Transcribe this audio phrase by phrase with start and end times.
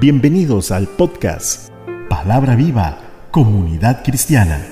[0.00, 1.70] Bienvenidos al podcast
[2.08, 4.64] Palabra Viva, Comunidad Cristiana.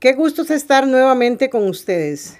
[0.00, 2.38] Qué gusto estar nuevamente con ustedes.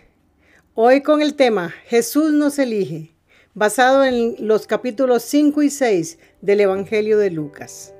[0.73, 3.11] Hoy con el tema Jesús nos elige,
[3.53, 7.93] basado en los capítulos 5 y 6 del Evangelio de Lucas.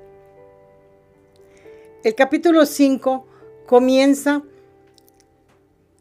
[2.01, 3.27] El capítulo 5
[3.65, 4.41] comienza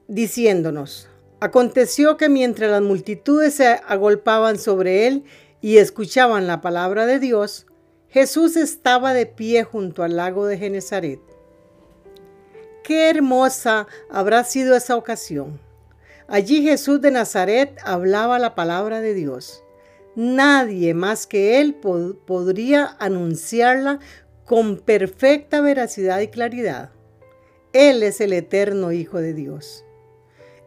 [0.06, 1.08] diciéndonos,
[1.40, 5.24] aconteció que mientras las multitudes se agolpaban sobre él
[5.60, 7.66] y escuchaban la palabra de Dios,
[8.06, 11.20] Jesús estaba de pie junto al lago de Genezaret.
[12.84, 15.60] Qué hermosa habrá sido esa ocasión.
[16.28, 19.64] Allí Jesús de Nazaret hablaba la palabra de Dios.
[20.14, 23.98] Nadie más que él podría anunciarla
[24.48, 26.90] con perfecta veracidad y claridad.
[27.74, 29.84] Él es el eterno Hijo de Dios.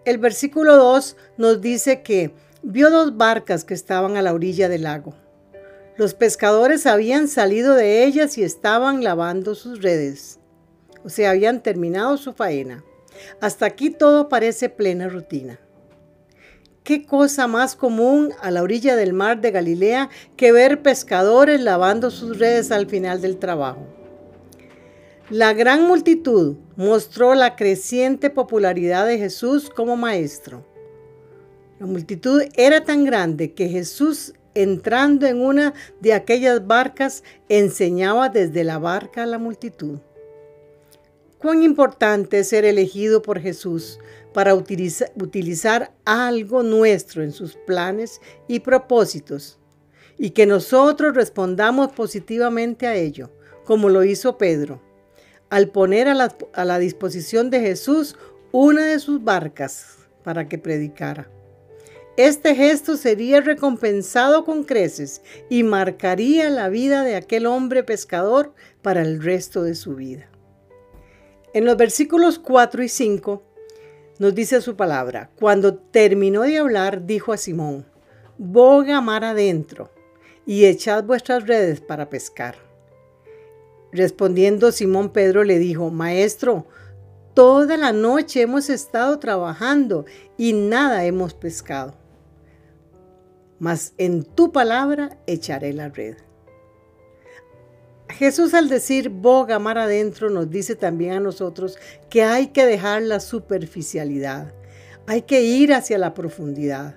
[0.05, 4.83] El versículo 2 nos dice que vio dos barcas que estaban a la orilla del
[4.83, 5.15] lago.
[5.97, 10.39] Los pescadores habían salido de ellas y estaban lavando sus redes,
[11.03, 12.83] o sea, habían terminado su faena.
[13.39, 15.59] Hasta aquí todo parece plena rutina.
[16.83, 22.09] ¿Qué cosa más común a la orilla del mar de Galilea que ver pescadores lavando
[22.09, 23.85] sus redes al final del trabajo?
[25.29, 30.65] La gran multitud mostró la creciente popularidad de Jesús como maestro.
[31.79, 38.63] La multitud era tan grande que Jesús, entrando en una de aquellas barcas, enseñaba desde
[38.63, 39.99] la barca a la multitud.
[41.41, 43.97] Cuán importante es ser elegido por Jesús
[44.31, 49.57] para utilizar algo nuestro en sus planes y propósitos
[50.19, 53.31] y que nosotros respondamos positivamente a ello,
[53.65, 54.83] como lo hizo Pedro,
[55.49, 58.15] al poner a la, disposición de Jesús
[58.51, 61.27] una de sus barcas para que predicara.
[62.17, 69.01] Este gesto sería recompensado con creces y marcaría la vida de aquel hombre pescador para
[69.01, 70.30] el resto de su vida.
[71.53, 73.43] En los versículos 4 y 5
[74.19, 77.85] nos dice su palabra, cuando terminó de hablar, dijo a Simón,
[78.37, 79.89] boga mar adentro
[80.45, 82.55] y echad vuestras redes para pescar.
[83.91, 86.67] Respondiendo Simón Pedro le dijo, Maestro,
[87.33, 90.05] toda la noche hemos estado trabajando
[90.37, 91.95] y nada hemos pescado.
[93.59, 96.15] Mas en tu palabra echaré la red.
[98.11, 101.77] Jesús al decir boga mar adentro nos dice también a nosotros
[102.09, 104.53] que hay que dejar la superficialidad,
[105.07, 106.95] hay que ir hacia la profundidad.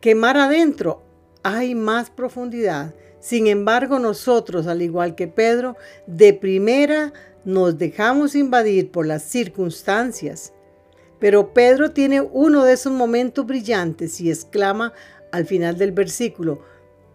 [0.00, 1.02] Que mar adentro
[1.42, 2.94] hay más profundidad.
[3.20, 7.12] Sin embargo, nosotros, al igual que Pedro, de primera
[7.44, 10.52] nos dejamos invadir por las circunstancias.
[11.18, 14.92] Pero Pedro tiene uno de esos momentos brillantes y exclama
[15.30, 16.62] al final del versículo,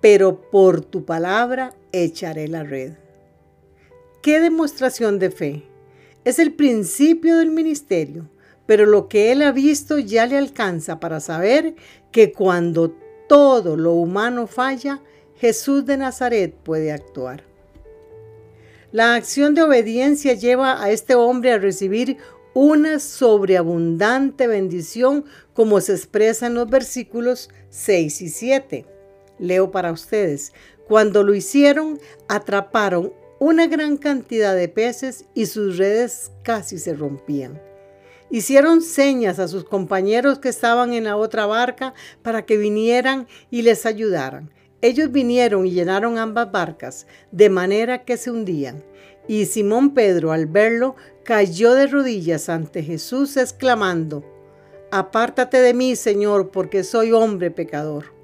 [0.01, 2.93] pero por tu palabra echaré la red.
[4.21, 5.63] ¿Qué demostración de fe?
[6.25, 8.29] Es el principio del ministerio,
[8.65, 11.75] pero lo que él ha visto ya le alcanza para saber
[12.11, 12.95] que cuando
[13.27, 15.01] todo lo humano falla,
[15.35, 17.43] Jesús de Nazaret puede actuar.
[18.91, 22.17] La acción de obediencia lleva a este hombre a recibir
[22.53, 28.96] una sobreabundante bendición como se expresa en los versículos 6 y 7.
[29.39, 30.53] Leo para ustedes.
[30.87, 37.61] Cuando lo hicieron, atraparon una gran cantidad de peces y sus redes casi se rompían.
[38.29, 41.93] Hicieron señas a sus compañeros que estaban en la otra barca
[42.23, 44.51] para que vinieran y les ayudaran.
[44.81, 48.83] Ellos vinieron y llenaron ambas barcas, de manera que se hundían.
[49.27, 54.23] Y Simón Pedro, al verlo, cayó de rodillas ante Jesús, exclamando,
[54.91, 58.16] Apártate de mí, Señor, porque soy hombre pecador.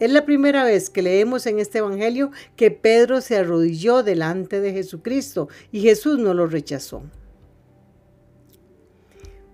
[0.00, 4.72] Es la primera vez que leemos en este Evangelio que Pedro se arrodilló delante de
[4.72, 7.02] Jesucristo y Jesús no lo rechazó.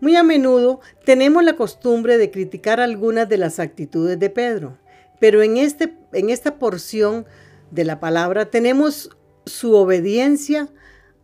[0.01, 4.77] Muy a menudo tenemos la costumbre de criticar algunas de las actitudes de Pedro,
[5.19, 7.25] pero en, este, en esta porción
[7.71, 9.09] de la palabra tenemos
[9.47, 10.69] su obediencia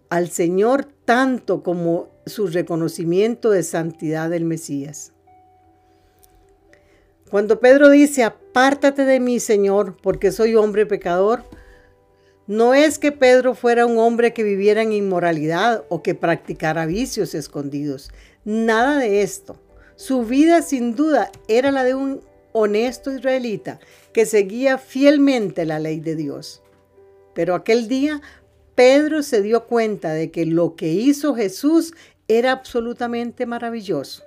[0.08, 5.12] al Señor tanto como su reconocimiento de santidad del Mesías.
[7.30, 11.44] Cuando Pedro dice, apártate de mí, Señor, porque soy hombre pecador,
[12.48, 17.36] no es que Pedro fuera un hombre que viviera en inmoralidad o que practicara vicios
[17.36, 18.10] escondidos.
[18.44, 19.56] Nada de esto.
[19.94, 22.22] Su vida sin duda era la de un
[22.52, 23.78] honesto israelita
[24.12, 26.60] que seguía fielmente la ley de Dios.
[27.34, 28.20] Pero aquel día
[28.74, 31.94] Pedro se dio cuenta de que lo que hizo Jesús
[32.26, 34.24] era absolutamente maravilloso.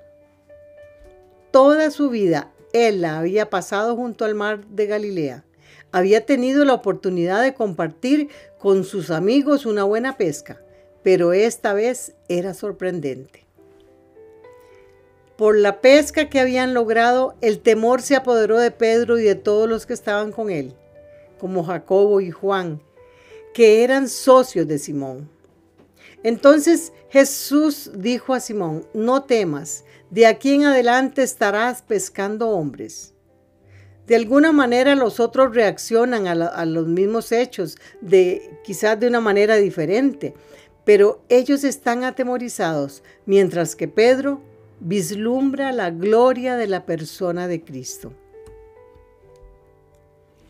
[1.51, 5.45] Toda su vida él la había pasado junto al mar de Galilea.
[5.91, 10.59] Había tenido la oportunidad de compartir con sus amigos una buena pesca,
[11.03, 13.45] pero esta vez era sorprendente.
[15.37, 19.69] Por la pesca que habían logrado, el temor se apoderó de Pedro y de todos
[19.69, 20.73] los que estaban con él,
[21.39, 22.81] como Jacobo y Juan,
[23.53, 25.29] que eran socios de Simón.
[26.23, 33.13] Entonces Jesús dijo a Simón, no temas, de aquí en adelante estarás pescando hombres.
[34.07, 39.55] De alguna manera los otros reaccionan a, los mismos hechos, de quizás de una manera
[39.55, 40.33] diferente,
[40.83, 44.41] pero ellos están atemorizados, mientras que Pedro
[44.81, 48.13] vislumbra la gloria de la persona de Cristo.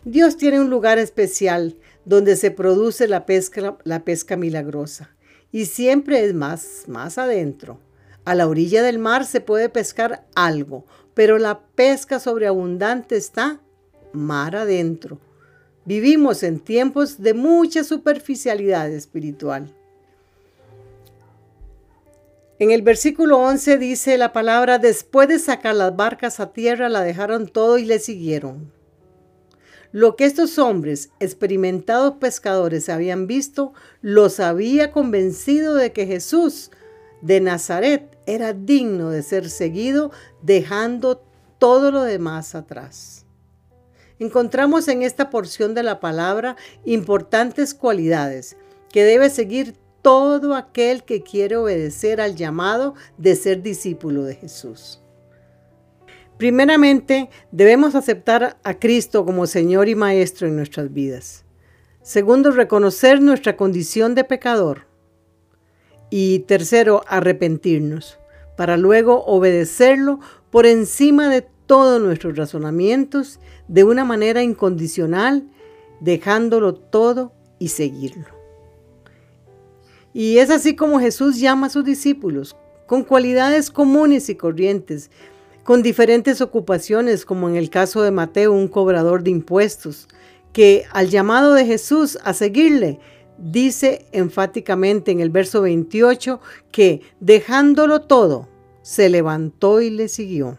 [0.03, 5.15] Dios tiene un lugar especial donde se produce la pesca, la pesca milagrosa,
[5.53, 7.79] y siempre es más, más adentro.
[8.25, 10.83] A la orilla del mar se puede pescar algo,
[11.13, 13.61] pero la pesca sobreabundante está
[14.11, 15.19] mar adentro.
[15.85, 19.71] Vivimos en tiempos de mucha superficialidad espiritual.
[22.57, 27.01] En el versículo 11 dice la palabra, después de sacar las barcas a tierra, la
[27.01, 28.71] dejaron todo y le siguieron.
[29.93, 36.71] Lo que estos hombres, experimentados pescadores, habían visto, los había convencido de que Jesús
[37.21, 40.11] de Nazaret era digno de ser seguido,
[40.41, 41.23] dejando
[41.59, 43.27] todo lo demás atrás.
[44.17, 46.55] Encontramos en esta porción de la palabra
[46.85, 48.57] importantes cualidades
[48.91, 55.02] que debe seguir todo aquel que quiere obedecer al llamado de ser discípulo de Jesús.
[56.43, 61.45] Primeramente, debemos aceptar a Cristo como Señor y Maestro en nuestras vidas.
[62.01, 64.85] Segundo, reconocer nuestra condición de pecador.
[66.09, 68.19] Y tercero, arrepentirnos,
[68.57, 70.19] para luego obedecerlo
[70.51, 75.49] por encima de todos nuestros razonamientos, de una manera incondicional,
[76.01, 78.27] dejándolo todo y seguirlo.
[80.13, 85.09] Y es así como Jesús llama a sus discípulos, con cualidades comunes y corrientes,
[85.63, 90.07] con diferentes ocupaciones, como en el caso de Mateo, un cobrador de impuestos,
[90.51, 92.99] que al llamado de Jesús a seguirle,
[93.37, 96.39] dice enfáticamente en el verso 28
[96.71, 98.47] que dejándolo todo,
[98.81, 100.57] se levantó y le siguió.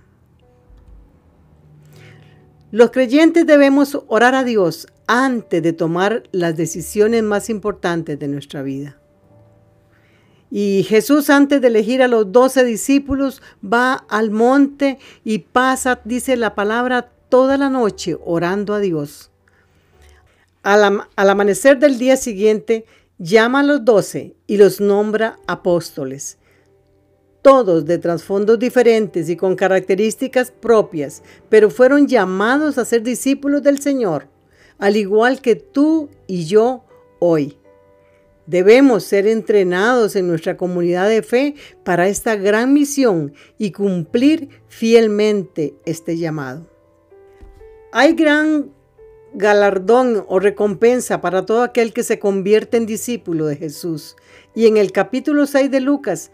[2.70, 8.62] Los creyentes debemos orar a Dios antes de tomar las decisiones más importantes de nuestra
[8.62, 8.98] vida.
[10.56, 16.36] Y Jesús antes de elegir a los doce discípulos va al monte y pasa, dice
[16.36, 19.32] la palabra, toda la noche orando a Dios.
[20.62, 22.84] Al, amanecer del día siguiente,
[23.18, 26.38] llama a los doce y los nombra apóstoles,
[27.42, 33.80] todos de trasfondos diferentes y con características propias, pero fueron llamados a ser discípulos del
[33.80, 34.28] Señor,
[34.78, 36.84] al igual que tú y yo
[37.18, 37.58] hoy.
[38.46, 45.74] Debemos ser entrenados en nuestra comunidad de fe para esta gran misión y cumplir fielmente
[45.86, 46.68] este llamado.
[47.92, 48.70] Hay gran
[49.34, 54.16] galardón o recompensa para todo aquel que se convierte en discípulo de Jesús.
[54.54, 56.30] Y en el capítulo 6 de Lucas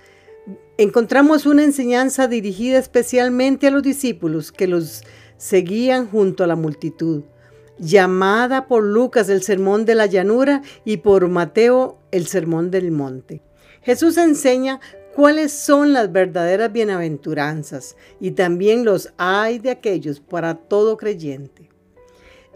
[0.79, 5.03] encontramos una enseñanza dirigida especialmente a los discípulos que los
[5.37, 7.23] seguían junto a la multitud,
[7.81, 13.43] llamada por Lucas el Sermón de la Llanura y por Mateo el Sermón del Monte.
[13.83, 14.81] Jesús enseña
[15.15, 21.71] cuáles son las verdaderas bienaventuranzas y también los hay de aquellos para todo creyente.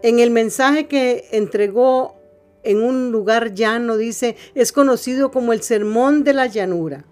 [0.03, 2.15] En el mensaje que entregó
[2.63, 7.05] en un lugar llano, dice, es conocido como el sermón de la llanura.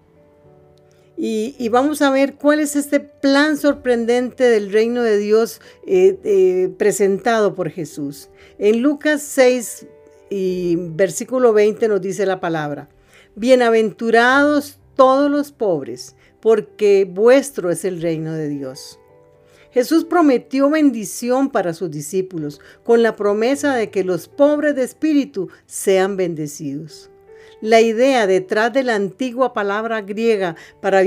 [1.16, 6.74] Y, vamos a ver cuál es este plan sorprendente del reino de Dios eh, eh,
[6.76, 8.30] presentado por Jesús.
[8.58, 9.86] En Lucas 6
[10.30, 12.88] y versículo 20 nos dice la palabra,
[13.36, 18.98] bienaventurados todos los pobres, porque vuestro es el reino de Dios.
[19.70, 25.48] Jesús prometió bendición para sus discípulos con la promesa de que los pobres de espíritu
[25.66, 27.10] sean bendecidos.
[27.60, 31.02] La idea detrás de la antigua palabra griega para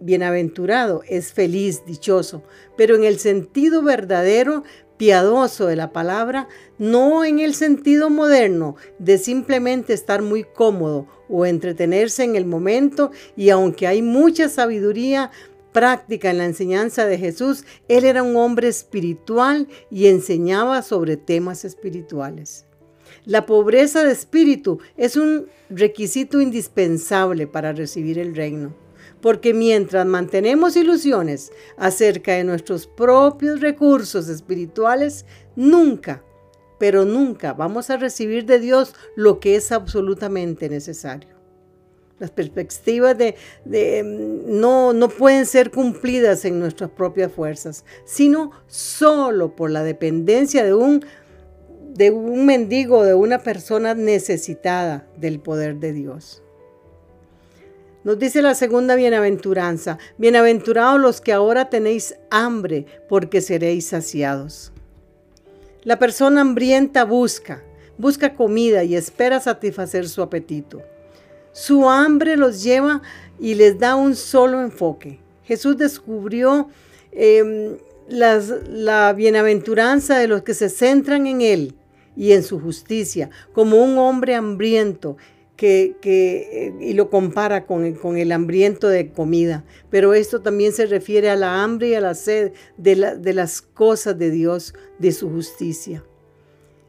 [0.00, 2.42] bienaventurado es feliz, dichoso,
[2.76, 4.64] pero en el sentido verdadero,
[4.96, 11.46] piadoso de la palabra, no en el sentido moderno de simplemente estar muy cómodo o
[11.46, 15.30] entretenerse en el momento y aunque hay mucha sabiduría,
[15.72, 21.64] práctica en la enseñanza de Jesús, él era un hombre espiritual y enseñaba sobre temas
[21.64, 22.66] espirituales.
[23.24, 28.74] La pobreza de espíritu es un requisito indispensable para recibir el reino,
[29.20, 35.24] porque mientras mantenemos ilusiones acerca de nuestros propios recursos espirituales,
[35.54, 36.24] nunca,
[36.80, 41.30] pero nunca vamos a recibir de Dios lo que es absolutamente necesario.
[42.18, 49.54] Las perspectivas de, mm, no, no pueden ser cumplidas en nuestras propias fuerzas, sino solo
[49.54, 51.04] por la dependencia de un,
[51.94, 56.42] de un mendigo, de una persona necesitada del poder de Dios.
[58.04, 64.72] Nos dice la segunda bienaventuranza, bienaventurados los que ahora tenéis hambre, porque seréis saciados.
[65.84, 67.62] La persona hambrienta busca,
[67.98, 70.82] busca comida y espera satisfacer su apetito.
[71.52, 73.02] Su hambre los lleva
[73.38, 75.20] y les da un solo enfoque.
[75.44, 76.70] Jesús descubrió
[77.12, 77.76] em,
[78.08, 81.76] la bienaventuranza de los que se centran en Él
[82.16, 85.16] y en su justicia, como un hombre hambriento
[85.56, 89.64] que, eh, y lo compara con, con, el hambriento de comida.
[89.90, 93.62] Pero esto también se refiere a la hambre y a la sed de, de las
[93.62, 96.02] cosas de Dios, de su justicia.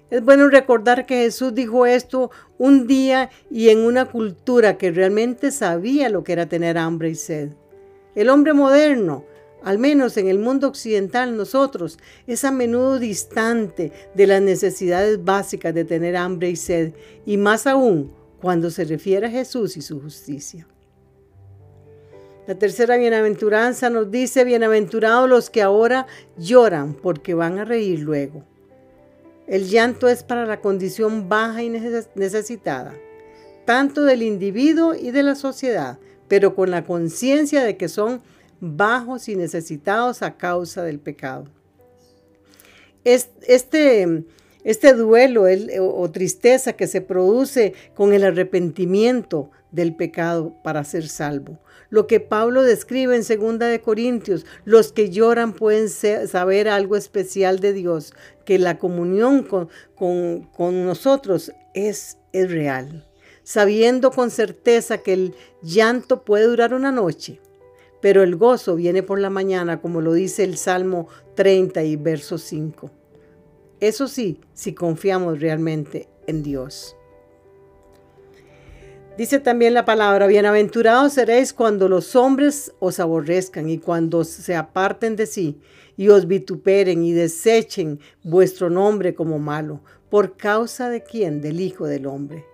[0.10, 5.52] Es bueno recordar que Jesús dijo esto un día y en una cultura que realmente
[5.52, 7.50] sabía lo que era tener hambre y sed.
[8.16, 9.26] El hombre moderno,
[9.64, 15.74] al menos en el mundo occidental nosotros, es a menudo distante de las necesidades básicas
[15.74, 16.94] de tener hambre y sed,
[17.26, 20.68] y más aún cuando se refiere a Jesús y su justicia.
[22.46, 28.44] La tercera bienaventuranza nos dice, bienaventurados los que ahora lloran porque van a reír luego.
[29.48, 32.94] El llanto es para la condición baja y necesitada,
[33.64, 38.22] tanto del individuo y de la sociedad, pero con la conciencia de que son
[38.64, 41.46] bajos y necesitados a causa del pecado.
[43.04, 44.24] Este,
[44.64, 45.44] este duelo
[45.82, 51.60] o tristeza que se produce con el arrepentimiento del pecado para ser salvo.
[51.90, 57.60] Lo que Pablo describe en 2 de Corintios, los que lloran pueden saber algo especial
[57.60, 58.14] de Dios,
[58.46, 63.06] que la comunión con, con, nosotros es, es real,
[63.44, 67.40] sabiendo con certeza que el llanto puede durar una noche,
[68.04, 72.38] pero el gozo viene por la mañana, como lo dice el Salmo 30 y verso
[72.38, 72.92] 5.
[73.80, 76.98] Eso sí, si confiamos realmente en Dios.
[79.18, 85.16] Dice también la palabra, bienaventurados seréis cuando los hombres os aborrezcan y cuando se aparten
[85.16, 85.62] de sí
[85.96, 89.80] y os vituperen y desechen vuestro nombre como malo,
[90.10, 92.53] por causa de quién, del Hijo del Hombre.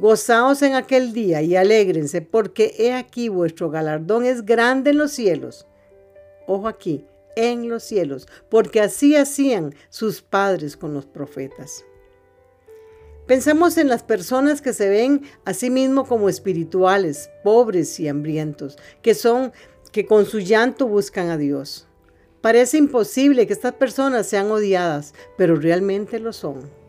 [0.00, 5.12] Gozaos en aquel día y alégrense, porque he aquí vuestro galardón es grande en los
[5.12, 5.66] cielos.
[6.46, 7.04] Ojo aquí,
[7.36, 11.84] en los cielos, porque así hacían sus padres con los profetas.
[13.26, 18.78] Pensamos en las personas que se ven a sí mismos como espirituales, pobres y hambrientos,
[19.02, 19.52] que son
[19.92, 21.86] que con su llanto buscan a Dios.
[22.40, 26.79] Parece imposible que estas personas sean odiadas, pero realmente lo son.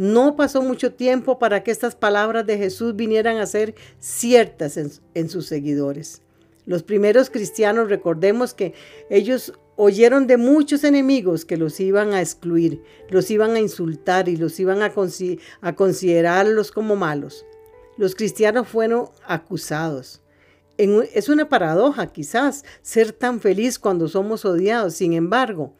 [0.00, 5.28] No pasó mucho tiempo para que estas palabras de Jesús vinieran a ser ciertas en,
[5.28, 6.22] sus seguidores.
[6.64, 8.72] Los primeros cristianos, recordemos que
[9.10, 14.38] ellos oyeron de muchos enemigos que los iban a excluir, los iban a insultar y
[14.38, 14.94] los iban a,
[15.74, 17.44] considerarlos como malos.
[17.98, 20.22] Los cristianos fueron acusados.
[20.78, 24.94] es una paradoja quizás ser tan feliz cuando somos odiados.
[24.94, 25.74] Sin embargo,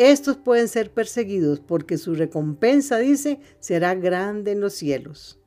[0.00, 5.38] estos pueden ser perseguidos porque su recompensa, dice, será grande en los cielos.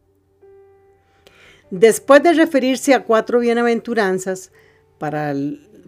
[1.71, 4.51] Después de referirse a cuatro bienaventuranzas
[4.99, 5.33] para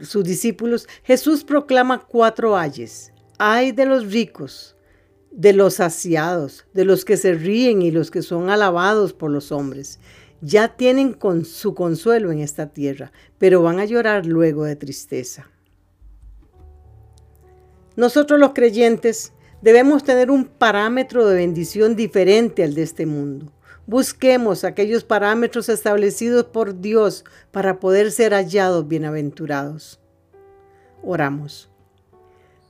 [0.02, 3.14] sus discípulos, Jesús proclama cuatro ayes.
[3.38, 4.76] Ay de los ricos,
[5.32, 9.52] de los saciados, de los que se ríen y los que son alabados por los
[9.52, 10.00] hombres.
[10.42, 15.52] Ya tienen con su consuelo en esta tierra, pero van a llorar luego de tristeza.
[17.96, 23.52] Nosotros los creyentes debemos tener un parámetro de bendición diferente al de este mundo.
[23.88, 30.00] Busquemos aquellos parámetros establecidos por Dios para poder ser hallados bienaventurados.
[31.04, 31.70] Oramos.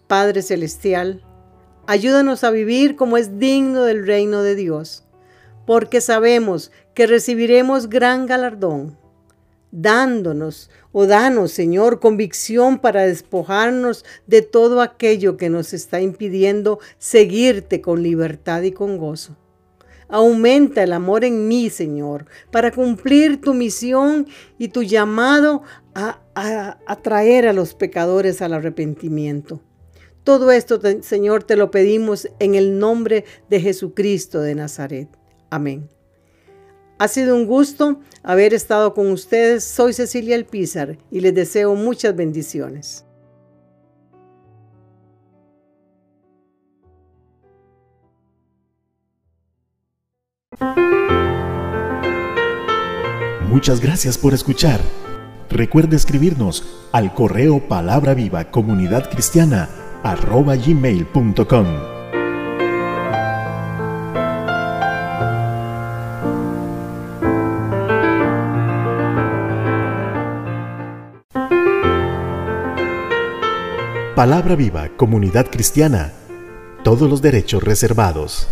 [0.08, 1.24] Padre Celestial,
[1.88, 5.06] ayúdanos a vivir como es digno del reino de Dios,
[5.66, 8.98] porque sabemos que recibiremos gran galardón.
[9.72, 16.80] Dándonos, o oh danos, Señor, convicción para despojarnos de todo aquello que nos está impidiendo
[16.98, 19.36] seguirte con libertad y con gozo.
[20.08, 25.64] Aumenta el amor en mí, Señor, para cumplir tu misión y tu llamado
[25.96, 26.22] a,
[26.86, 29.62] atraer a, los pecadores al arrepentimiento.
[30.24, 35.10] Todo esto, Señor, te lo pedimos en el nombre de Jesucristo de Nazaret.
[35.50, 35.90] Amén.
[36.98, 39.64] Ha sido un gusto haber estado con ustedes.
[39.64, 43.06] Soy Cecilia Elpizar y les deseo muchas bendiciones.
[53.50, 54.82] Muchas gracias por escuchar.
[55.50, 59.70] Recuerde escribirnos al correo palabra viva comunidad cristiana
[60.04, 61.95] gmail.com.
[74.16, 76.14] Palabra viva comunidad cristiana.
[76.86, 78.48] Todos los derechos reservados.